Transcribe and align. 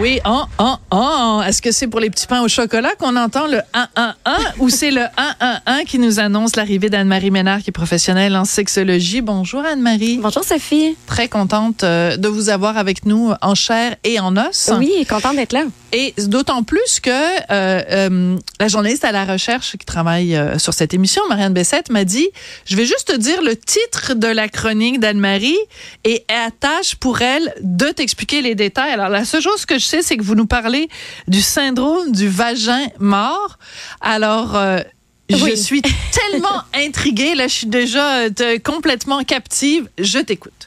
Oui, 0.00 0.20
oh, 0.24 0.42
oh, 0.60 0.74
oh. 0.92 1.42
Est-ce 1.44 1.60
que 1.60 1.72
c'est 1.72 1.88
pour 1.88 1.98
les 1.98 2.08
petits 2.08 2.28
pains 2.28 2.42
au 2.42 2.48
chocolat 2.48 2.94
qu'on 2.98 3.16
entend 3.16 3.48
le 3.48 3.58
1-1-1 3.74 4.14
ou 4.60 4.68
c'est 4.68 4.92
le 4.92 5.00
1-1-1 5.00 5.84
qui 5.86 5.98
nous 5.98 6.20
annonce 6.20 6.54
l'arrivée 6.54 6.88
d'Anne-Marie 6.88 7.32
Ménard 7.32 7.62
qui 7.62 7.70
est 7.70 7.72
professionnelle 7.72 8.36
en 8.36 8.44
sexologie? 8.44 9.22
Bonjour 9.22 9.64
Anne-Marie. 9.64 10.18
Bonjour 10.22 10.44
Sophie. 10.44 10.96
Très 11.06 11.26
contente 11.26 11.82
euh, 11.82 12.16
de 12.16 12.28
vous 12.28 12.48
avoir 12.48 12.78
avec 12.78 13.06
nous 13.06 13.32
en 13.42 13.56
chair 13.56 13.96
et 14.04 14.20
en 14.20 14.36
os. 14.36 14.70
Oui, 14.78 15.04
contente 15.08 15.34
d'être 15.34 15.52
là. 15.52 15.64
Et 15.92 16.12
d'autant 16.18 16.62
plus 16.64 17.00
que 17.00 17.10
euh, 17.10 17.40
euh, 17.50 18.36
la 18.60 18.68
journaliste 18.68 19.04
à 19.04 19.12
la 19.12 19.24
recherche 19.24 19.76
qui 19.78 19.86
travaille 19.86 20.36
euh, 20.36 20.58
sur 20.58 20.74
cette 20.74 20.92
émission, 20.92 21.22
Marianne 21.30 21.54
Bessette, 21.54 21.88
m'a 21.88 22.04
dit, 22.04 22.28
je 22.66 22.76
vais 22.76 22.84
juste 22.84 23.08
te 23.08 23.16
dire 23.16 23.40
le 23.40 23.56
titre 23.56 24.12
de 24.14 24.28
la 24.28 24.48
chronique 24.48 25.00
d'Anne-Marie 25.00 25.56
et 26.04 26.24
elle 26.28 26.52
tâche 26.60 26.94
pour 26.96 27.22
elle 27.22 27.54
de 27.62 27.86
t'expliquer 27.86 28.42
les 28.42 28.54
détails. 28.54 28.92
Alors 28.92 29.08
la 29.08 29.24
seule 29.24 29.40
chose 29.40 29.64
que 29.64 29.78
je 29.78 29.84
sais, 29.88 30.02
c'est 30.02 30.16
que 30.16 30.22
vous 30.22 30.34
nous 30.34 30.46
parlez 30.46 30.88
du 31.26 31.40
syndrome 31.40 32.12
du 32.12 32.28
vagin 32.28 32.86
mort. 32.98 33.58
Alors... 34.00 34.56
Euh, 34.56 34.80
je 35.30 35.54
suis 35.56 35.82
tellement 36.12 36.62
intriguée, 36.74 37.34
là 37.34 37.48
je 37.48 37.54
suis 37.54 37.66
déjà 37.66 38.20
euh, 38.20 38.58
complètement 38.64 39.22
captive. 39.24 39.86
Je 39.98 40.20
t'écoute. 40.20 40.57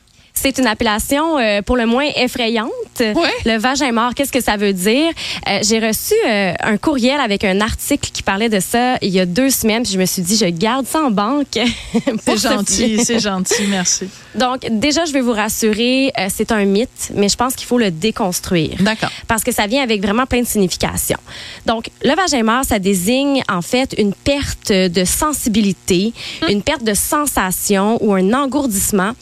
C'est 0.41 0.58
une 0.58 0.66
appellation 0.66 1.38
euh, 1.38 1.62
pour 1.62 1.77
le 1.77 1.86
moins 1.86 2.08
effrayante. 2.16 2.72
Le 3.00 3.58
vagin 3.59 3.91
mort, 3.91 4.16
qu'est-ce 4.16 4.31
que 4.31 4.41
ça 4.41 4.58
veut 4.58 4.73
dire? 4.73 5.12
Euh, 5.48 5.59
J'ai 5.62 5.77
reçu 5.77 6.16
euh, 6.27 6.54
un 6.62 6.77
courriel 6.77 7.20
avec 7.20 7.44
un 7.44 7.62
article 7.62 8.09
qui 8.12 8.23
parlait 8.23 8.50
de 8.50 8.59
ça 8.59 8.98
il 9.04 9.09
y 9.09 9.20
a 9.20 9.27
deux 9.27 9.52
semaines. 9.52 9.84
Puis 9.84 9.94
je 9.94 10.00
me 10.00 10.05
suis 10.05 10.23
dit, 10.23 10.36
je 10.36 10.45
garde 10.48 10.88
ça 10.88 11.04
en 11.04 11.12
banque. 11.12 11.59
C'est 12.26 12.41
gentil, 12.41 13.04
c'est 13.04 13.20
gentil, 13.20 13.67
merci. 13.70 14.08
Donc, 14.33 14.66
déjà, 14.72 15.06
je 15.06 15.11
vais 15.14 15.22
vous 15.22 15.31
rassurer, 15.33 16.11
c'est 16.30 16.52
un 16.52 16.66
mythe, 16.66 17.11
mais 17.14 17.30
je 17.30 17.36
pense 17.36 17.55
qu'il 17.55 17.67
faut 17.67 17.78
le 17.78 17.92
déconstruire. 17.92 18.78
D'accord. 18.80 19.09
parce 19.28 19.44
que 19.44 19.52
ça 19.52 19.67
vient 19.67 19.83
avec 19.83 20.02
vraiment 20.02 20.26
plein 20.26 20.42
de 20.42 20.48
significations. 20.48 21.17
Donc, 21.66 21.89
le 22.03 22.16
vagin 22.16 22.44
mort, 22.44 22.64
ça 22.64 22.80
désigne 22.80 23.44
en 23.50 23.61
fait 23.61 23.94
une 23.98 24.14
perte 24.14 24.72
de 24.72 25.05
sensibilité, 25.05 26.14
une 26.48 26.61
perte 26.61 26.83
de 26.83 26.94
sensation 26.94 27.98
ou 28.03 28.14
un 28.14 28.33
engourdissement 28.33 29.14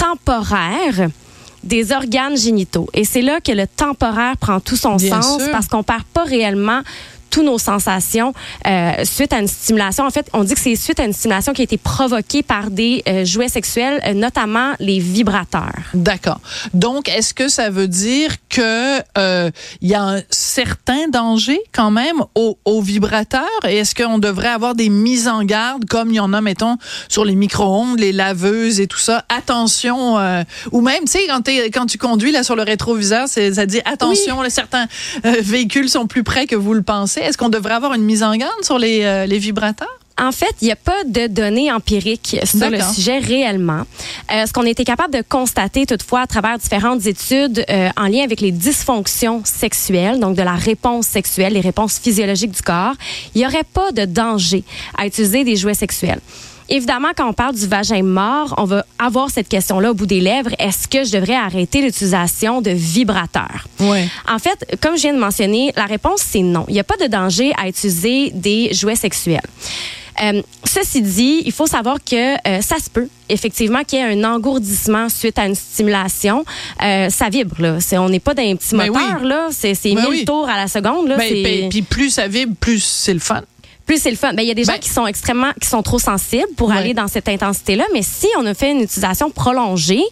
temporaire 0.00 1.08
des 1.62 1.92
organes 1.92 2.36
génitaux. 2.36 2.88
Et 2.94 3.04
c'est 3.04 3.20
là 3.22 3.40
que 3.40 3.52
le 3.52 3.66
temporaire 3.66 4.36
prend 4.38 4.60
tout 4.60 4.76
son 4.76 4.96
Bien 4.96 5.20
sens 5.20 5.42
sûr. 5.42 5.50
parce 5.52 5.66
qu'on 5.68 5.82
perd 5.82 6.04
pas 6.04 6.24
réellement 6.24 6.80
toutes 7.30 7.44
nos 7.44 7.58
sensations 7.58 8.34
euh, 8.66 8.92
suite 9.04 9.32
à 9.32 9.38
une 9.38 9.48
stimulation. 9.48 10.04
En 10.04 10.10
fait, 10.10 10.28
on 10.32 10.44
dit 10.44 10.54
que 10.54 10.60
c'est 10.60 10.76
suite 10.76 11.00
à 11.00 11.04
une 11.04 11.12
stimulation 11.12 11.52
qui 11.52 11.62
a 11.62 11.64
été 11.64 11.78
provoquée 11.78 12.42
par 12.42 12.70
des 12.70 13.02
euh, 13.08 13.24
jouets 13.24 13.48
sexuels, 13.48 14.00
euh, 14.06 14.12
notamment 14.12 14.72
les 14.80 14.98
vibrateurs. 14.98 15.72
D'accord. 15.94 16.40
Donc, 16.74 17.08
est-ce 17.08 17.32
que 17.32 17.48
ça 17.48 17.70
veut 17.70 17.88
dire 17.88 18.34
que 18.48 19.00
il 19.80 19.88
y 19.88 19.94
a 19.94 20.02
un 20.02 20.20
certain 20.30 21.08
danger 21.08 21.60
quand 21.72 21.90
même 21.90 22.22
au, 22.34 22.58
au 22.64 22.80
vibrateur 22.80 23.48
Et 23.66 23.76
est-ce 23.76 23.94
qu'on 23.94 24.18
devrait 24.18 24.48
avoir 24.48 24.74
des 24.74 24.88
mises 24.88 25.28
en 25.28 25.44
garde 25.44 25.84
comme 25.86 26.10
il 26.10 26.16
y 26.16 26.20
en 26.20 26.32
a, 26.32 26.40
mettons, 26.40 26.76
sur 27.08 27.24
les 27.24 27.34
micro-ondes, 27.34 27.98
les 27.98 28.12
laveuses 28.12 28.80
et 28.80 28.86
tout 28.86 28.98
ça? 28.98 29.24
Attention. 29.28 30.16
ou 30.72 30.80
même, 30.80 31.04
tu 31.04 31.12
sais, 31.12 31.70
quand, 31.70 31.86
tu 31.86 31.98
conduis 31.98 32.32
là 32.32 32.42
sur 32.42 32.56
le 32.56 32.62
rétroviseur, 32.62 33.28
ça 33.28 33.66
dit 33.66 33.80
attention. 33.84 34.42
certains 34.48 34.86
véhicules 35.24 35.88
sont 35.88 36.06
plus 36.06 36.24
près 36.24 36.46
que 36.46 36.56
vous 36.56 36.74
le 36.74 36.82
pensez. 36.82 37.19
Est-ce 37.20 37.38
qu'on 37.38 37.48
devrait 37.48 37.74
avoir 37.74 37.94
une 37.94 38.02
mise 38.02 38.22
en 38.22 38.34
garde 38.36 38.62
sur 38.62 38.78
les, 38.78 39.04
euh, 39.04 39.26
les 39.26 39.38
vibrateurs? 39.38 39.88
En 40.20 40.32
fait, 40.32 40.54
il 40.60 40.66
n'y 40.66 40.72
a 40.72 40.76
pas 40.76 41.02
de 41.06 41.28
données 41.28 41.72
empiriques 41.72 42.36
sur 42.44 42.68
le 42.68 42.78
sujet 42.82 43.18
réellement. 43.18 43.84
Euh, 44.30 44.44
ce 44.44 44.52
qu'on 44.52 44.66
a 44.66 44.68
été 44.68 44.84
capable 44.84 45.14
de 45.14 45.22
constater 45.26 45.86
toutefois 45.86 46.20
à 46.20 46.26
travers 46.26 46.58
différentes 46.58 47.06
études 47.06 47.64
euh, 47.70 47.88
en 47.96 48.06
lien 48.06 48.22
avec 48.22 48.42
les 48.42 48.52
dysfonctions 48.52 49.40
sexuelles, 49.44 50.20
donc 50.20 50.36
de 50.36 50.42
la 50.42 50.56
réponse 50.56 51.06
sexuelle, 51.06 51.54
les 51.54 51.60
réponses 51.60 51.98
physiologiques 51.98 52.50
du 52.50 52.60
corps, 52.60 52.92
il 53.34 53.38
n'y 53.38 53.46
aurait 53.46 53.64
pas 53.64 53.92
de 53.92 54.04
danger 54.04 54.62
à 54.98 55.06
utiliser 55.06 55.42
des 55.42 55.56
jouets 55.56 55.72
sexuels. 55.72 56.20
Évidemment, 56.72 57.08
quand 57.16 57.28
on 57.28 57.32
parle 57.32 57.56
du 57.56 57.66
vagin 57.66 58.02
mort, 58.04 58.54
on 58.56 58.64
va 58.64 58.86
avoir 58.98 59.28
cette 59.28 59.48
question-là 59.48 59.90
au 59.90 59.94
bout 59.94 60.06
des 60.06 60.20
lèvres. 60.20 60.50
Est-ce 60.60 60.86
que 60.86 61.02
je 61.02 61.10
devrais 61.10 61.34
arrêter 61.34 61.82
l'utilisation 61.82 62.60
de 62.62 62.70
vibrateurs? 62.70 63.66
Ouais. 63.80 64.06
En 64.32 64.38
fait, 64.38 64.78
comme 64.80 64.96
je 64.96 65.02
viens 65.02 65.14
de 65.14 65.18
mentionner, 65.18 65.72
la 65.76 65.86
réponse, 65.86 66.20
c'est 66.20 66.42
non. 66.42 66.64
Il 66.68 66.74
n'y 66.74 66.80
a 66.80 66.84
pas 66.84 66.96
de 66.96 67.08
danger 67.08 67.52
à 67.60 67.68
utiliser 67.68 68.30
des 68.30 68.72
jouets 68.72 68.94
sexuels. 68.94 69.40
Euh, 70.22 70.42
ceci 70.64 71.02
dit, 71.02 71.42
il 71.46 71.52
faut 71.52 71.66
savoir 71.66 71.96
que 72.04 72.34
euh, 72.46 72.60
ça 72.60 72.76
se 72.78 72.90
peut 72.90 73.08
effectivement 73.28 73.82
qu'il 73.84 73.98
y 73.98 74.02
ait 74.02 74.12
un 74.12 74.24
engourdissement 74.24 75.08
suite 75.08 75.38
à 75.38 75.46
une 75.46 75.54
stimulation. 75.54 76.44
Euh, 76.84 77.08
ça 77.10 77.28
vibre 77.30 77.56
là. 77.60 77.80
C'est, 77.80 77.96
on 77.96 78.08
n'est 78.08 78.20
pas 78.20 78.34
dans 78.34 78.42
un 78.42 78.56
petit 78.56 78.76
Ben 78.76 78.88
moteur 78.88 79.18
oui. 79.22 79.28
là. 79.28 79.48
C'est, 79.50 79.74
c'est 79.74 79.94
Ben 79.94 80.02
1000 80.02 80.10
oui. 80.10 80.24
tours 80.24 80.48
à 80.48 80.56
la 80.56 80.68
seconde 80.68 81.08
là. 81.08 81.16
Ben, 81.16 81.42
ben, 81.42 81.68
Puis 81.68 81.82
plus 81.82 82.10
ça 82.10 82.28
vibre, 82.28 82.54
plus 82.60 82.82
c'est 82.84 83.14
le 83.14 83.20
fun. 83.20 83.42
Plus 83.90 84.00
c'est 84.00 84.10
le 84.12 84.16
fun. 84.16 84.32
Ben, 84.34 84.42
il 84.42 84.46
y 84.48 84.52
a 84.52 84.54
des 84.54 84.62
gens 84.62 84.74
Ben- 84.74 84.78
qui 84.78 84.88
sont 84.88 85.04
extrêmement, 85.04 85.50
qui 85.60 85.66
sont 85.68 85.82
trop 85.82 85.98
sensibles 85.98 86.46
pour 86.56 86.68
Ouais. 86.68 86.76
aller 86.76 86.94
dans 86.94 87.08
cette 87.08 87.28
intensité-là. 87.28 87.82
Mais 87.92 88.02
si 88.02 88.28
on 88.38 88.46
a 88.46 88.54
fait 88.54 88.70
une 88.70 88.82
utilisation 88.82 89.32
prolongée, 89.32 90.04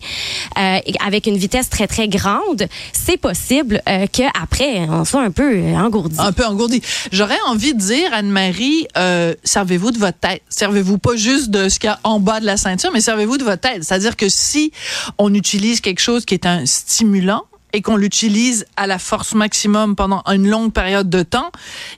euh, 0.58 0.78
avec 1.06 1.28
une 1.28 1.36
vitesse 1.36 1.70
très, 1.70 1.86
très 1.86 2.08
grande, 2.08 2.66
c'est 2.92 3.18
possible 3.18 3.80
euh, 3.88 4.06
qu'après, 4.12 4.80
on 4.90 5.04
soit 5.04 5.22
un 5.22 5.30
peu 5.30 5.62
engourdi. 5.76 6.16
Un 6.18 6.32
peu 6.32 6.44
engourdi. 6.44 6.82
J'aurais 7.12 7.38
envie 7.46 7.72
de 7.72 7.78
dire, 7.78 8.12
Anne-Marie, 8.12 8.88
euh, 8.96 9.34
servez-vous 9.44 9.92
de 9.92 9.98
votre 9.98 10.18
tête. 10.18 10.42
Servez-vous 10.48 10.98
pas 10.98 11.14
juste 11.14 11.50
de 11.50 11.68
ce 11.68 11.78
qu'il 11.78 11.86
y 11.88 11.92
a 11.92 12.00
en 12.02 12.18
bas 12.18 12.40
de 12.40 12.46
la 12.46 12.56
ceinture, 12.56 12.90
mais 12.92 13.00
servez-vous 13.00 13.38
de 13.38 13.44
votre 13.44 13.60
tête. 13.60 13.84
C'est-à-dire 13.84 14.16
que 14.16 14.28
si 14.28 14.72
on 15.18 15.32
utilise 15.34 15.80
quelque 15.80 16.00
chose 16.00 16.24
qui 16.24 16.34
est 16.34 16.46
un 16.46 16.66
stimulant, 16.66 17.44
et 17.72 17.82
qu'on 17.82 17.96
l'utilise 17.96 18.64
à 18.76 18.86
la 18.86 18.98
force 18.98 19.34
maximum 19.34 19.94
pendant 19.94 20.22
une 20.26 20.48
longue 20.48 20.72
période 20.72 21.10
de 21.10 21.22
temps, 21.22 21.50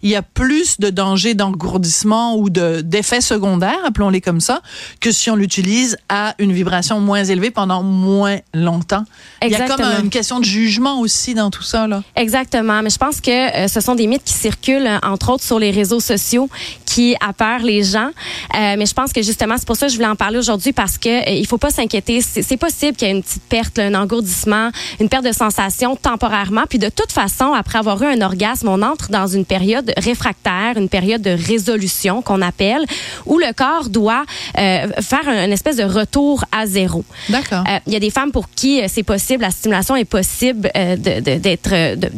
il 0.03 0.11
y 0.11 0.17
a 0.17 0.23
plus 0.23 0.81
de 0.81 0.91
danger 0.91 1.35
d'engourdissement 1.35 2.37
ou 2.37 2.51
de 2.51 2.81
d'effets 2.81 3.21
secondaires, 3.21 3.79
appelons-les 3.85 4.21
comme 4.21 4.41
ça, 4.41 4.63
que 5.01 5.13
si 5.13 5.31
on 5.31 5.37
l'utilise 5.37 5.97
à 6.09 6.35
une 6.39 6.53
vibration 6.53 7.01
moins 7.01 7.23
élevée 7.23 7.51
pendant 7.51 7.83
moins 7.83 8.39
longtemps. 8.53 9.05
Il 9.43 9.51
y 9.51 9.55
a 9.55 9.59
comme 9.59 9.81
Exactement. 9.81 10.03
une 10.03 10.11
question 10.11 10.41
de 10.41 10.45
jugement 10.45 11.01
aussi 11.01 11.35
dans 11.35 11.51
tout 11.51 11.63
ça 11.63 11.87
là. 11.87 12.03
Exactement, 12.17 12.83
mais 12.83 12.91
je 12.91 12.99
pense 12.99 13.21
que 13.21 13.31
euh, 13.31 13.69
ce 13.69 13.81
sont 13.81 13.95
des 13.95 14.07
mythes 14.07 14.25
qui 14.25 14.35
circulent, 14.35 14.87
euh, 14.87 14.99
entre 15.03 15.31
autres 15.31 15.45
sur 15.45 15.59
les 15.59 15.71
réseaux 15.71 16.01
sociaux, 16.01 16.49
qui 16.85 17.15
appeurent 17.21 17.63
les 17.63 17.85
gens. 17.85 18.11
Euh, 18.57 18.75
mais 18.77 18.87
je 18.87 18.95
pense 18.95 19.13
que 19.13 19.23
justement, 19.23 19.57
c'est 19.57 19.67
pour 19.67 19.77
ça 19.77 19.87
que 19.87 19.93
je 19.93 19.97
voulais 19.97 20.09
en 20.09 20.17
parler 20.17 20.39
aujourd'hui 20.39 20.73
parce 20.73 20.99
que 20.99 21.09
euh, 21.09 21.33
il 21.33 21.47
faut 21.47 21.59
pas 21.59 21.71
s'inquiéter. 21.71 22.21
C'est 22.21 22.43
c'est 22.43 22.57
possible 22.57 22.97
qu'il 22.97 23.07
y 23.07 23.11
ait 23.11 23.15
une 23.15 23.23
petite 23.23 23.45
perte, 23.45 23.79
là, 23.79 23.85
un 23.85 23.95
engourdissement, 23.95 24.71
une 24.99 25.09
perte 25.09 25.25
de 25.25 25.33
sensation 25.33 25.59
temporairement. 26.03 26.62
Puis 26.69 26.78
de 26.78 26.88
toute 26.88 27.12
façon, 27.12 27.53
après 27.53 27.78
avoir 27.78 28.03
eu 28.03 28.06
un 28.06 28.21
orgasme, 28.22 28.69
on 28.69 28.82
entre 28.82 29.10
dans 29.10 29.26
une 29.26 29.44
période 29.44 29.93
réfractaire, 29.98 30.76
une 30.76 30.88
période 30.88 31.22
de 31.22 31.31
résolution 31.31 32.22
qu'on 32.22 32.41
appelle, 32.43 32.84
où 33.26 33.38
le 33.38 33.53
corps 33.53 33.88
doit 33.91 34.25
euh, 34.59 34.88
faire 35.00 35.28
un, 35.28 35.44
une 35.47 35.53
espèce 35.53 35.76
de 35.76 35.84
retour 35.84 36.44
à 36.53 36.66
zéro. 36.66 37.04
D'accord. 37.28 37.65
Euh, 37.69 37.78
Il 37.87 37.93
y 37.93 37.97
a 37.97 38.00
des 38.00 38.10
femmes 38.10 38.32
pour 38.32 38.48
qui 38.50 38.81
euh, 38.81 38.87
c'est 38.88 39.03
possible, 39.03 39.43
la 39.43 39.50
stimulation 39.50 39.97
est 39.97 40.04
possible 40.04 40.71
euh, 40.76 40.97
d'être, 40.97 41.72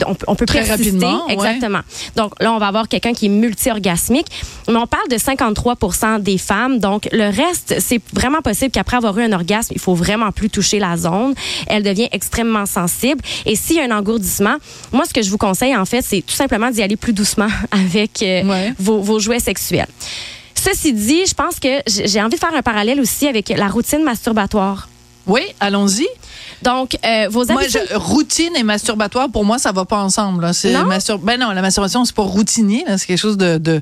on, 0.07 0.15
peut- 0.15 0.27
on 0.29 0.35
peut 0.35 0.47
Très 0.47 0.65
persister. 0.65 0.91
rapidement, 0.91 1.27
ouais. 1.27 1.33
Exactement. 1.35 1.81
Donc 2.17 2.35
là, 2.41 2.53
on 2.53 2.59
va 2.59 2.69
avoir 2.69 2.89
quelqu'un 2.89 3.13
qui 3.13 3.27
est 3.27 3.29
multi-orgasmique, 3.31 4.27
mais 4.69 4.77
on 4.77 4.87
parle 4.87 5.09
de 5.09 5.17
53% 5.17 6.21
des 6.23 6.39
femmes. 6.39 6.79
Donc 6.79 7.09
le 7.13 7.25
reste, 7.35 7.77
c'est 7.81 8.01
vraiment 8.13 8.41
possible 8.43 8.71
qu'après 8.71 8.97
avoir 8.97 9.19
eu 9.19 9.23
un 9.25 9.33
orgasme, 9.33 9.73
il 9.75 9.81
faut 9.81 9.95
vraiment 9.95 10.31
plus 10.33 10.51
toucher 10.51 10.79
la 10.79 10.97
zone. 10.97 11.35
Elle 11.67 11.83
devient 11.83 12.09
extrêmement 12.13 12.67
sensible. 12.67 13.21
Et 13.47 13.57
s'il 13.57 13.77
y 13.77 13.81
a 13.81 13.85
un 13.85 13.97
engourdissement, 13.97 14.57
moi, 14.93 15.05
ce 15.07 15.13
que 15.13 15.23
je 15.23 15.31
vous 15.31 15.39
conseille, 15.39 15.77
en 15.77 15.85
fait, 15.85 16.03
c'est 16.03 16.23
tout 16.23 16.35
simplement 16.35 16.71
d'y 16.71 16.83
aller 16.83 16.97
plus 16.97 17.13
doucement 17.13 17.49
avec 17.71 18.23
euh, 18.23 18.43
Ouais. 18.45 18.73
vos, 18.79 19.01
vos 19.01 19.19
jouets 19.19 19.41
sexuels. 19.41 19.87
Ceci 20.55 20.93
dit, 20.93 21.27
je 21.27 21.35
pense 21.35 21.59
que 21.59 21.81
j'ai 21.87 22.21
envie 22.23 22.35
de 22.37 22.41
faire 22.41 22.55
un 22.55 22.63
parallèle 22.63 23.01
aussi 23.01 23.27
avec 23.27 23.49
la 23.49 23.67
routine 23.69 24.03
masturbatoire. 24.05 24.89
Oui, 25.27 25.43
allons-y. 25.61 26.07
Donc, 26.63 26.97
euh, 27.05 27.29
vos 27.31 27.45
Moi, 27.47 27.63
habitudes... 27.63 27.81
je- 27.91 27.97
routine 27.97 28.55
et 28.57 28.63
masturbatoire, 28.63 29.29
pour 29.29 29.45
moi, 29.45 29.59
ça 29.59 29.73
va 29.73 29.85
pas 29.85 29.99
ensemble. 30.03 30.43
Là. 30.43 30.53
Non? 30.73 30.85
mastur- 30.87 31.19
ben 31.19 31.39
non, 31.39 31.51
la 31.51 31.63
masturbation, 31.63 32.05
c'est 32.05 32.15
pas 32.15 32.23
routinier. 32.23 32.85
C'est 32.97 33.07
quelque 33.07 33.19
chose 33.19 33.37
de, 33.37 33.59
de, 33.59 33.81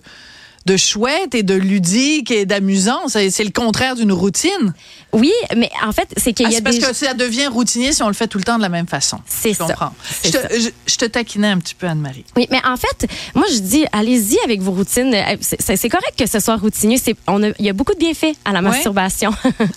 de 0.66 0.76
chouette 0.76 1.34
et 1.34 1.42
de 1.42 1.54
ludique 1.54 2.30
et 2.30 2.46
d'amusant. 2.46 3.00
C'est 3.08 3.30
c'est 3.30 3.44
le 3.44 3.50
contraire 3.50 3.96
d'une 3.96 4.12
routine. 4.12 4.74
Oui, 5.12 5.32
mais 5.56 5.70
en 5.84 5.90
fait, 5.92 6.08
c'est 6.16 6.32
qu'il 6.32 6.46
Ah, 6.46 6.50
y 6.50 6.52
a 6.52 6.56
c'est 6.58 6.62
parce 6.62 6.76
des... 6.78 6.82
que 6.86 6.92
ça 6.92 7.14
devient 7.14 7.48
routinier 7.48 7.92
si 7.92 8.02
on 8.02 8.08
le 8.08 8.14
fait 8.14 8.28
tout 8.28 8.38
le 8.38 8.44
temps 8.44 8.56
de 8.58 8.62
la 8.62 8.68
même 8.68 8.86
façon. 8.86 9.18
C'est 9.26 9.52
Je 9.52 9.56
ça. 9.58 9.64
comprends. 9.64 9.92
C'est 10.22 10.28
Je 10.28 10.32
te, 10.32 10.42
ça. 10.42 10.58
je, 10.60 10.68
je 10.92 10.96
te 10.96 11.04
taquinais 11.06 11.48
un 11.48 11.58
petit 11.58 11.74
peu, 11.74 11.86
Anne-Marie. 11.88 12.24
Oui, 12.36 12.46
mais 12.50 12.60
en 12.64 12.76
fait, 12.76 13.08
moi, 13.34 13.46
je 13.52 13.58
dis, 13.58 13.84
allez-y 13.92 14.38
avec 14.44 14.60
vos 14.60 14.70
routines. 14.70 15.12
Euh, 15.12 15.36
C'est 15.40 15.76
c'est 15.76 15.88
correct 15.88 16.14
que 16.16 16.26
ce 16.26 16.38
soit 16.38 16.56
routinier. 16.56 16.98
C'est, 16.98 17.16
on 17.26 17.42
a, 17.42 17.48
il 17.58 17.64
y 17.64 17.68
a 17.68 17.72
beaucoup 17.72 17.94
de 17.94 17.98
bienfaits 17.98 18.36
à 18.44 18.52
la 18.52 18.60
masturbation. 18.62 19.30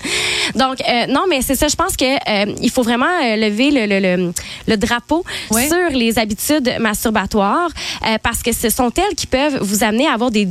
Donc, 0.56 0.81
euh, 0.88 1.07
non, 1.07 1.24
mais 1.29 1.41
c'est 1.41 1.56
ça. 1.56 1.68
Je 1.68 1.75
pense 1.75 1.95
que 1.97 2.06
euh, 2.06 2.53
il 2.62 2.69
faut 2.69 2.83
vraiment 2.83 3.06
euh, 3.24 3.36
lever 3.36 3.71
le, 3.71 3.86
le, 3.88 4.00
le, 4.18 4.33
le 4.68 4.77
drapeau 4.77 5.24
sur 5.50 5.89
les 5.97 6.19
habitudes 6.19 6.75
masturbatoires 6.79 7.69
euh, 8.06 8.18
parce 8.21 8.44
que 8.44 8.51
ce 8.53 8.69
sont 8.69 8.91
elles 8.97 9.15
qui 9.15 9.27
peuvent 9.27 9.57
vous 9.62 9.83
amener 9.83 10.07
à 10.07 10.13
avoir 10.13 10.31
des 10.31 10.45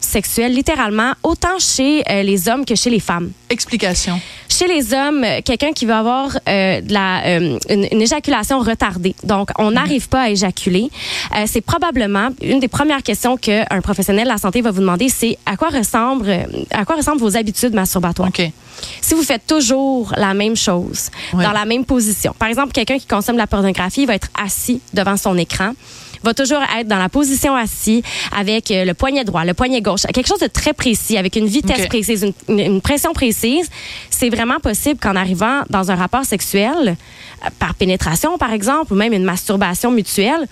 sexuelle, 0.00 0.52
littéralement, 0.52 1.12
autant 1.22 1.58
chez 1.58 2.02
euh, 2.10 2.22
les 2.22 2.48
hommes 2.48 2.64
que 2.64 2.74
chez 2.74 2.90
les 2.90 3.00
femmes. 3.00 3.30
Explication. 3.50 4.20
Chez 4.56 4.68
les 4.68 4.94
hommes, 4.94 5.24
euh, 5.24 5.40
quelqu'un 5.44 5.72
qui 5.72 5.84
va 5.84 5.98
avoir 5.98 6.38
euh, 6.48 6.80
de 6.80 6.92
la, 6.92 7.24
euh, 7.26 7.58
une, 7.68 7.88
une 7.90 8.02
éjaculation 8.02 8.60
retardée, 8.60 9.16
donc 9.24 9.48
on 9.58 9.72
n'arrive 9.72 10.08
pas 10.08 10.22
à 10.22 10.30
éjaculer, 10.30 10.90
euh, 11.36 11.44
c'est 11.46 11.60
probablement 11.60 12.28
une 12.40 12.60
des 12.60 12.68
premières 12.68 13.02
questions 13.02 13.36
qu'un 13.36 13.64
professionnel 13.82 14.24
de 14.24 14.28
la 14.28 14.38
santé 14.38 14.60
va 14.60 14.70
vous 14.70 14.80
demander, 14.80 15.08
c'est 15.08 15.38
à 15.44 15.56
quoi 15.56 15.70
ressemble, 15.70 16.30
à 16.70 16.84
quoi 16.84 16.94
ressemblent 16.96 17.20
vos 17.20 17.36
habitudes 17.36 17.74
masturbatoires? 17.74 18.28
OK. 18.28 18.42
Si 19.00 19.14
vous 19.14 19.22
faites 19.22 19.46
toujours 19.46 20.12
la 20.16 20.34
même 20.34 20.56
chose, 20.56 21.10
dans 21.32 21.52
la 21.52 21.64
même 21.64 21.84
position, 21.84 22.32
par 22.38 22.48
exemple, 22.48 22.72
quelqu'un 22.72 22.98
qui 22.98 23.06
consomme 23.06 23.34
de 23.36 23.40
la 23.40 23.46
pornographie 23.48 24.06
va 24.06 24.14
être 24.14 24.28
assis 24.40 24.80
devant 24.92 25.16
son 25.16 25.36
écran 25.36 25.72
va 26.22 26.32
toujours 26.32 26.60
être 26.78 26.88
dans 26.88 26.96
la 26.96 27.10
position 27.10 27.54
assis 27.54 28.02
avec 28.34 28.70
le 28.70 28.94
poignet 28.94 29.24
droit, 29.24 29.44
le 29.44 29.52
poignet 29.52 29.82
gauche, 29.82 30.04
quelque 30.14 30.26
chose 30.26 30.38
de 30.38 30.46
très 30.46 30.72
précis, 30.72 31.18
avec 31.18 31.36
une 31.36 31.44
vitesse 31.46 31.86
précise, 31.86 32.22
une, 32.22 32.32
une- 32.48 32.72
une 32.76 32.80
pression 32.80 33.12
précise. 33.12 33.68
C'est 34.24 34.30
vraiment 34.34 34.58
possible 34.58 34.98
qu'en 34.98 35.16
arrivant 35.16 35.64
dans 35.68 35.90
un 35.90 35.96
rapport 35.96 36.24
sexuel, 36.24 36.96
euh, 37.44 37.48
par 37.58 37.74
pénétration 37.74 38.38
par 38.38 38.52
exemple, 38.54 38.94
ou 38.94 38.96
même 38.96 39.12
une 39.12 39.22
masturbation 39.24 39.90
mutuelle, 39.90 40.46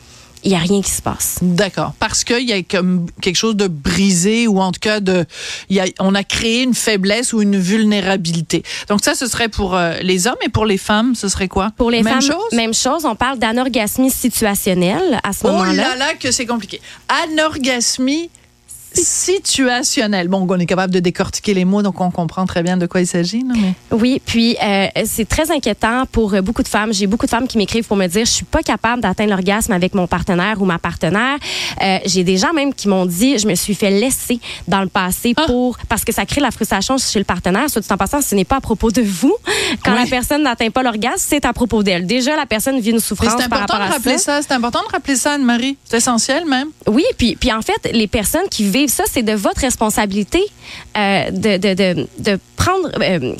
il 0.44 0.50
n'y 0.50 0.56
a 0.56 0.58
rien 0.58 0.82
qui 0.82 0.90
se 0.90 1.00
passe. 1.00 1.38
D'accord. 1.40 1.94
Parce 1.98 2.22
qu'il 2.22 2.46
y 2.46 2.52
a 2.52 2.62
comme 2.62 3.06
quelque 3.22 3.36
chose 3.36 3.56
de 3.56 3.68
brisé 3.68 4.46
ou 4.46 4.60
en 4.60 4.72
tout 4.72 4.80
cas 4.80 5.00
de, 5.00 5.24
il 5.70 5.76
y 5.76 5.80
a, 5.80 5.84
on 6.00 6.14
a 6.14 6.22
créé 6.22 6.64
une 6.64 6.74
faiblesse 6.74 7.32
ou 7.32 7.40
une 7.40 7.56
vulnérabilité. 7.58 8.62
Donc 8.88 9.00
ça, 9.02 9.14
ce 9.14 9.26
serait 9.26 9.48
pour 9.48 9.74
euh, 9.74 9.94
les 10.02 10.26
hommes 10.26 10.36
et 10.44 10.50
pour 10.50 10.66
les 10.66 10.76
femmes, 10.78 11.14
ce 11.14 11.28
serait 11.28 11.48
quoi? 11.48 11.70
Pour 11.78 11.90
les 11.90 12.02
Même 12.02 12.20
femmes, 12.20 12.32
chose? 12.32 12.52
même 12.52 12.74
chose. 12.74 13.06
On 13.06 13.14
parle 13.14 13.38
d'anorgasmie 13.38 14.10
situationnelle 14.10 15.18
à 15.24 15.32
ce 15.32 15.46
Oh 15.46 15.52
moment-là. 15.52 15.72
là 15.72 15.96
là 15.96 16.14
que 16.20 16.30
c'est 16.30 16.44
compliqué. 16.44 16.82
Anorgasmie 17.08 18.28
situationnelle. 18.94 20.28
Bon, 20.28 20.46
on 20.48 20.58
est 20.58 20.66
capable 20.66 20.92
de 20.92 21.00
décortiquer 21.00 21.54
les 21.54 21.64
mots, 21.64 21.82
donc 21.82 22.00
on 22.00 22.10
comprend 22.10 22.46
très 22.46 22.62
bien 22.62 22.76
de 22.76 22.86
quoi 22.86 23.00
il 23.00 23.06
s'agit. 23.06 23.44
mais... 23.44 23.74
Oui, 23.90 24.20
puis 24.24 24.56
euh, 24.62 24.86
c'est 25.04 25.28
très 25.28 25.50
inquiétant 25.50 26.04
pour 26.10 26.34
euh, 26.34 26.40
beaucoup 26.42 26.62
de 26.62 26.68
femmes. 26.68 26.92
J'ai 26.92 27.06
beaucoup 27.06 27.26
de 27.26 27.30
femmes 27.30 27.46
qui 27.48 27.58
m'écrivent 27.58 27.86
pour 27.86 27.96
me 27.96 28.06
dire 28.06 28.24
je 28.24 28.30
suis 28.30 28.44
pas 28.44 28.62
capable 28.62 29.02
d'atteindre 29.02 29.30
l'orgasme 29.30 29.72
avec 29.72 29.94
mon 29.94 30.06
partenaire 30.06 30.60
ou 30.60 30.64
ma 30.64 30.78
partenaire. 30.78 31.36
Euh, 31.82 31.98
J'ai 32.06 32.24
des 32.24 32.36
gens 32.36 32.52
même 32.52 32.74
qui 32.74 32.88
m'ont 32.88 33.06
dit 33.06 33.38
je 33.38 33.46
me 33.46 33.54
suis 33.54 33.74
fait 33.74 33.90
laisser 33.90 34.40
dans 34.68 34.80
le 34.80 34.88
passé 34.88 35.34
Ah. 35.36 35.44
pour 35.46 35.78
parce 35.88 36.04
que 36.04 36.12
ça 36.12 36.26
crée 36.26 36.40
la 36.40 36.50
frustration 36.50 36.96
chez 36.98 37.18
le 37.18 37.24
partenaire. 37.24 37.68
Soit 37.70 37.82
dit 37.82 37.88
en 37.92 37.96
passant, 37.96 38.20
ce 38.20 38.34
n'est 38.34 38.44
pas 38.44 38.56
à 38.56 38.60
propos 38.60 38.90
de 38.90 39.02
vous. 39.02 39.34
Quand 39.84 39.92
Oui. 39.92 40.00
la 40.04 40.06
personne 40.06 40.42
n'atteint 40.42 40.70
pas 40.70 40.82
l'orgasme, 40.82 41.24
c'est 41.28 41.44
à 41.44 41.52
propos 41.52 41.82
d'elle. 41.82 42.06
Déjà, 42.06 42.36
la 42.36 42.46
personne 42.46 42.80
vit 42.80 42.90
une 42.90 43.00
souffrance 43.00 43.32
c'est 43.38 43.48
par 43.48 43.60
important 43.62 43.74
rapport 43.74 43.86
de 43.88 43.92
à 43.92 43.96
rappeler 43.96 44.18
ça. 44.18 44.40
ça. 44.40 44.46
C'est 44.48 44.54
important 44.54 44.80
de 44.88 44.92
rappeler 44.92 45.16
ça, 45.16 45.32
Anne-Marie. 45.32 45.76
C'est 45.84 45.98
essentiel 45.98 46.44
même. 46.46 46.68
Oui, 46.86 47.04
puis, 47.18 47.36
puis 47.36 47.52
en 47.52 47.62
fait, 47.62 47.90
les 47.92 48.06
personnes 48.06 48.48
qui 48.50 48.64
vivent 48.64 48.81
ça, 48.88 49.04
c'est 49.10 49.22
de 49.22 49.32
votre 49.32 49.60
responsabilité 49.60 50.42
euh, 50.96 51.30
de, 51.30 51.56
de, 51.56 51.74
de, 51.74 52.06
de 52.18 52.38
prendre. 52.56 52.90
euh, 53.00 53.34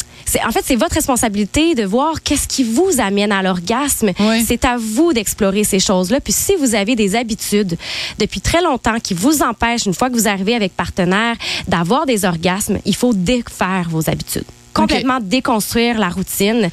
en 0.47 0.50
fait, 0.50 0.62
c'est 0.65 0.77
votre 0.77 0.94
responsabilité 0.94 1.75
de 1.75 1.85
voir 1.85 2.23
qu'est-ce 2.23 2.49
qui 2.49 2.65
vous 2.65 2.91
amène 2.99 3.33
à 3.33 3.43
l'orgasme. 3.43 4.12
Oui. 4.19 4.44
C'est 4.47 4.65
à 4.65 4.77
vous 4.79 5.12
d'explorer 5.12 5.65
ces 5.65 5.79
choses-là. 5.79 6.21
Puis 6.21 6.33
si 6.33 6.55
vous 6.56 6.75
avez 6.75 6.97
des 6.97 7.15
habitudes 7.17 7.77
depuis 8.19 8.41
très 8.41 8.62
longtemps 8.62 8.99
qui 8.99 9.15
vous 9.15 9.43
empêchent, 9.43 9.85
une 9.87 9.94
fois 9.94 10.09
que 10.09 10.15
vous 10.15 10.29
arrivez 10.29 10.55
avec 10.55 10.75
partenaire, 10.75 11.37
d'avoir 11.69 12.06
des 12.06 12.25
orgasmes, 12.25 12.79
il 12.87 12.97
faut 12.97 13.12
défaire 13.12 13.89
vos 13.91 14.09
habitudes. 14.09 14.44
Complètement 14.73 15.19
déconstruire 15.21 15.99
la 15.99 16.09
routine. 16.09 16.71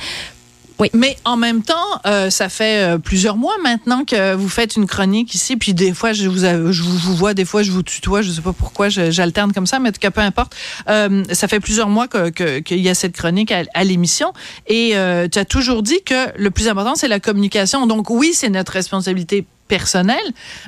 Mais 0.93 1.17
en 1.25 1.35
même 1.35 1.61
temps, 1.61 1.75
euh, 2.05 2.29
ça 2.29 2.47
fait 2.47 2.83
euh, 2.83 2.97
plusieurs 2.97 3.35
mois 3.35 3.55
maintenant 3.61 4.05
que 4.05 4.33
vous 4.35 4.47
faites 4.47 4.77
une 4.77 4.87
chronique 4.87 5.35
ici, 5.35 5.57
puis 5.57 5.73
des 5.73 5.93
fois 5.93 6.13
je 6.13 6.29
vous, 6.29 6.39
je 6.71 6.81
vous, 6.83 7.15
vois, 7.15 7.33
des 7.33 7.43
fois 7.43 7.63
je 7.63 7.71
vous 7.71 7.83
tutoie, 7.83 8.21
je 8.21 8.31
sais 8.31 8.41
pas 8.41 8.53
pourquoi 8.53 8.87
j'alterne 8.89 9.51
comme 9.51 9.67
ça, 9.67 9.79
mais 9.79 9.89
en 9.89 9.91
tout 9.91 9.99
cas 9.99 10.11
peu 10.11 10.21
importe. 10.21 10.55
Euh, 10.87 11.23
ça 11.33 11.47
fait 11.49 11.59
plusieurs 11.59 11.89
mois 11.89 12.07
que- 12.07 12.29
que- 12.29 12.59
qu'il 12.59 12.79
y 12.79 12.87
a 12.89 12.95
cette 12.95 13.15
chronique 13.15 13.51
à, 13.51 13.63
à 13.73 13.83
l'émission, 13.83 14.31
et 14.67 14.91
euh, 14.95 15.27
tu 15.29 15.37
as 15.37 15.45
toujours 15.45 15.83
dit 15.83 16.01
que 16.05 16.37
le 16.37 16.49
plus 16.49 16.67
important 16.69 16.95
c'est 16.95 17.09
la 17.09 17.19
communication. 17.19 17.85
Donc 17.85 18.09
oui, 18.09 18.31
c'est 18.33 18.49
notre 18.49 18.71
responsabilité 18.71 19.45
personnelle, 19.67 20.17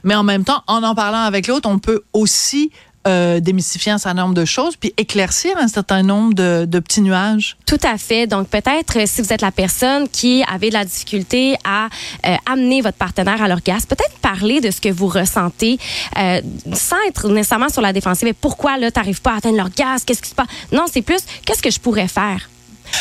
mais 0.04 0.16
en 0.16 0.24
même 0.24 0.44
temps, 0.44 0.62
en 0.68 0.84
en 0.84 0.94
parlant 0.94 1.22
avec 1.24 1.48
l'autre, 1.48 1.70
on 1.70 1.80
peut 1.80 2.02
aussi 2.14 2.70
euh, 3.08 3.40
démystifier 3.40 3.92
un 3.92 3.98
certain 3.98 4.22
nombre 4.22 4.36
de 4.36 4.46
choses, 4.46 4.76
puis 4.76 4.94
éclaircir 4.98 5.58
un 5.58 5.68
certain 5.68 6.04
nombre 6.04 6.34
de, 6.34 6.66
de 6.66 6.80
petits 6.80 7.02
nuages. 7.02 7.58
Tout 7.66 7.80
à 7.84 7.98
fait. 7.98 8.28
Donc 8.28 8.48
peut-être 8.48 9.00
euh, 9.00 9.06
si 9.06 9.22
vous 9.22 9.34
êtes 9.34 9.42
la 9.42 9.52
personne 9.52 10.08
qui 10.10 10.44
avait 10.48 10.70
de 10.70 10.74
la 10.74 10.86
difficulté 10.86 11.56
à 11.64 11.88
euh, 12.26 12.36
amener 12.46 12.82
votre 12.82 12.98
partenaire 12.98 13.42
à 13.42 13.48
l'orgasme, 13.48 13.88
peut-être 13.88 14.18
parler 14.22 14.62
de 14.62 14.72
ce 14.72 14.80
que 14.82 14.90
vous 14.90 15.08
ressentez 15.08 15.80
euh, 16.18 16.42
sans 16.74 16.98
être 17.08 17.28
nécessairement 17.30 17.70
sur 17.70 17.82
la 17.82 17.94
défensive. 17.94 18.26
Mais 18.26 18.34
pourquoi 18.34 18.78
là 18.78 18.92
t'arrives 18.92 19.22
pas 19.22 19.34
à 19.34 19.38
atteindre 19.38 19.58
l'orgasme? 19.58 20.06
Qu'est-ce 20.06 20.22
qui 20.22 20.30
se 20.30 20.36
passe? 20.36 20.48
Non, 20.72 20.86
c'est 20.92 21.02
plus 21.02 21.22
qu'est-ce 21.46 21.62
que 21.62 21.72
je 21.72 21.80
pourrais 21.80 22.08
faire 22.08 22.50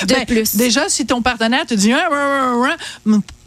de 0.03 0.15
Ben, 0.15 0.25
plus? 0.25 0.57
Déjà, 0.57 0.89
si 0.89 1.05
ton 1.05 1.21
partenaire 1.21 1.67
te 1.67 1.75
dit, 1.75 1.93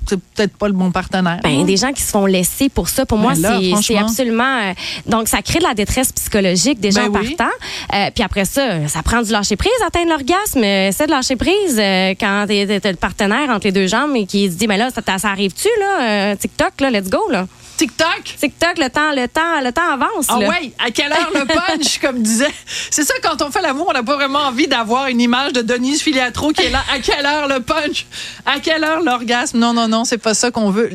C'est 0.07 0.19
peut-être 0.19 0.57
pas 0.57 0.67
le 0.67 0.73
bon 0.73 0.91
partenaire. 0.91 1.39
Ben, 1.43 1.65
des 1.65 1.77
gens 1.77 1.91
qui 1.93 2.01
se 2.01 2.11
font 2.11 2.25
laisser 2.25 2.69
pour 2.69 2.89
ça, 2.89 3.05
pour 3.05 3.17
moi, 3.17 3.33
Ben 3.35 3.41
là, 3.41 3.59
c'est- 3.81 3.97
absolument. 3.97 4.57
euh, 4.61 4.73
donc, 5.05 5.27
ça 5.27 5.41
crée 5.41 5.59
de 5.59 5.63
la 5.63 5.73
détresse 5.73 6.11
psychologique 6.11 6.79
déjà 6.79 7.07
Ben 7.07 7.15
en 7.15 7.19
oui. 7.19 7.35
partant. 7.35 7.53
Euh, 7.93 8.09
puis 8.13 8.23
après 8.23 8.45
ça, 8.45 8.87
ça 8.87 9.01
prend 9.03 9.21
du 9.21 9.31
lâcher 9.31 9.55
prise, 9.55 9.71
atteindre 9.85 10.09
l'orgasme. 10.09 10.63
Euh, 10.63 10.89
C'est 10.91 11.05
de 11.07 11.11
lâcher 11.11 11.35
prise 11.35 11.77
euh, 11.79 12.13
quand 12.19 12.45
t'es 12.47 12.79
t'as 12.81 12.89
le 12.91 12.97
partenaire 12.97 13.49
entre 13.49 13.65
les 13.67 13.71
deux 13.71 13.87
jambes 13.87 14.15
et 14.15 14.25
qui 14.25 14.51
se 14.51 14.55
dit, 14.57 14.67
mais 14.67 14.77
là, 14.77 14.89
ça, 14.89 15.01
ça 15.17 15.29
arrive-tu, 15.29 15.69
là? 15.79 16.35
TikTok, 16.35 16.81
là, 16.81 16.91
let's 16.91 17.09
go, 17.09 17.29
là? 17.29 17.47
TikTok? 17.77 18.23
TikTok, 18.39 18.77
le 18.77 18.89
temps, 18.89 19.11
le 19.11 19.27
temps, 19.27 19.61
le 19.63 19.71
temps 19.71 19.93
avance. 19.93 20.27
Ah 20.29 20.39
là. 20.39 20.49
ouais, 20.49 20.73
à 20.79 20.91
quelle 20.91 21.11
heure 21.11 21.31
le 21.33 21.45
punch, 21.45 21.99
comme 22.01 22.21
disait? 22.21 22.53
C'est 22.91 23.03
ça, 23.03 23.13
quand 23.21 23.41
on 23.41 23.51
fait 23.51 23.61
l'amour, 23.61 23.87
on 23.89 23.93
n'a 23.93 24.03
pas 24.03 24.15
vraiment 24.15 24.39
envie 24.39 24.67
d'avoir 24.67 25.07
une 25.07 25.19
image 25.19 25.53
de 25.53 25.61
Denise 25.61 26.01
Filiatro 26.01 26.51
qui 26.51 26.63
est 26.63 26.69
là. 26.69 26.83
À 26.93 26.99
quelle 26.99 27.25
heure 27.25 27.47
le 27.47 27.59
punch? 27.61 28.05
À 28.45 28.59
quelle 28.59 28.83
heure 28.83 29.01
l'orgasme? 29.01 29.57
Non, 29.57 29.73
non, 29.73 29.87
non, 29.87 30.05
c'est 30.05 30.17
pas 30.17 30.33
ça 30.33 30.51
qu'on 30.51 30.69
veut. 30.69 30.91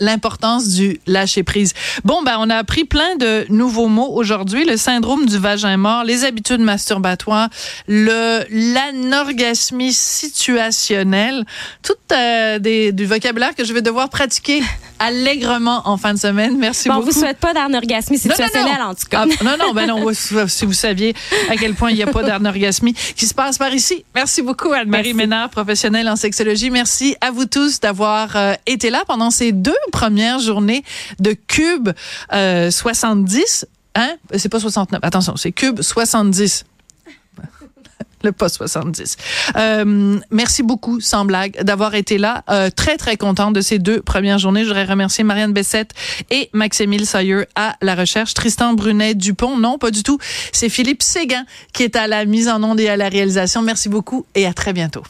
L'importance 0.00 0.68
du 0.68 1.00
lâcher 1.06 1.42
prise. 1.42 1.72
Bon, 2.04 2.22
ben, 2.22 2.36
on 2.38 2.50
a 2.50 2.56
appris 2.56 2.84
plein 2.84 3.16
de 3.16 3.46
nouveaux 3.48 3.88
mots 3.88 4.12
aujourd'hui. 4.14 4.64
Le 4.64 4.76
syndrome 4.76 5.26
du 5.26 5.38
vagin 5.38 5.76
mort, 5.76 6.04
les 6.04 6.24
habitudes 6.24 6.60
masturbatoires, 6.60 7.48
le, 7.86 8.44
l'anorgasmie 8.50 9.92
situationnelle. 9.92 11.44
Tout 11.82 11.94
euh, 12.12 12.58
des, 12.58 12.92
du 12.92 13.06
vocabulaire 13.06 13.54
que 13.54 13.64
je 13.64 13.72
vais 13.72 13.82
devoir 13.82 14.08
pratiquer 14.08 14.62
allègrement 14.98 15.82
en 15.84 15.96
fin 16.08 16.14
de 16.14 16.18
semaine. 16.18 16.56
Merci 16.58 16.88
Bon, 16.88 16.94
on 16.94 16.98
beaucoup. 16.98 17.12
vous 17.12 17.20
souhaite 17.20 17.38
pas 17.38 17.52
d'anorgasmie 17.52 18.18
situationnelle, 18.18 18.82
en 18.82 18.94
tout 18.94 19.06
cas. 19.10 19.26
Ah, 19.28 19.44
non, 19.44 19.56
non, 19.58 19.72
ben 19.74 19.86
non, 19.86 20.06
si 20.12 20.64
vous 20.64 20.72
saviez 20.72 21.14
à 21.50 21.56
quel 21.56 21.74
point 21.74 21.90
il 21.90 21.96
n'y 21.96 22.02
a 22.02 22.06
pas 22.06 22.22
d'anorgasmie 22.22 22.94
qui 22.94 23.26
se 23.26 23.34
passe 23.34 23.58
par 23.58 23.72
ici. 23.72 24.04
Merci 24.14 24.42
beaucoup, 24.42 24.72
Anne-Marie. 24.72 25.14
Ménard, 25.14 25.50
professionnelle 25.50 26.08
en 26.08 26.16
sexologie. 26.16 26.70
Merci 26.70 27.16
à 27.20 27.30
vous 27.30 27.46
tous 27.46 27.80
d'avoir 27.80 28.36
euh, 28.36 28.54
été 28.66 28.90
là 28.90 29.02
pendant 29.06 29.30
ces 29.30 29.52
deux 29.52 29.72
premières 29.92 30.38
journées 30.38 30.84
de 31.18 31.32
Cube 31.32 31.90
euh, 32.32 32.70
70. 32.70 33.66
Hein? 33.94 34.14
C'est 34.36 34.48
pas 34.48 34.60
69. 34.60 35.00
Attention, 35.02 35.36
c'est 35.36 35.52
Cube 35.52 35.82
70. 35.82 36.64
Le 38.22 38.32
pas 38.32 38.48
70. 38.48 39.16
Euh, 39.56 40.18
merci 40.30 40.62
beaucoup, 40.62 41.00
sans 41.00 41.24
blague, 41.24 41.62
d'avoir 41.62 41.94
été 41.94 42.18
là. 42.18 42.42
Euh, 42.50 42.70
très, 42.70 42.96
très 42.96 43.16
contente 43.16 43.54
de 43.54 43.60
ces 43.60 43.78
deux 43.78 44.00
premières 44.00 44.38
journées. 44.38 44.62
Je 44.62 44.68
voudrais 44.68 44.84
remercier 44.84 45.24
Marianne 45.24 45.52
Bessette 45.52 45.92
et 46.30 46.50
Maximile 46.52 47.06
Sayer 47.06 47.44
à 47.54 47.76
la 47.80 47.94
recherche. 47.94 48.34
Tristan 48.34 48.74
Brunet-Dupont, 48.74 49.56
non, 49.56 49.78
pas 49.78 49.90
du 49.90 50.02
tout. 50.02 50.18
C'est 50.52 50.68
Philippe 50.68 51.02
Séguin 51.02 51.44
qui 51.72 51.82
est 51.82 51.96
à 51.96 52.06
la 52.06 52.24
mise 52.24 52.48
en 52.48 52.62
onde 52.62 52.80
et 52.80 52.88
à 52.88 52.96
la 52.96 53.08
réalisation. 53.08 53.62
Merci 53.62 53.88
beaucoup 53.88 54.26
et 54.34 54.46
à 54.46 54.52
très 54.52 54.72
bientôt. 54.72 55.02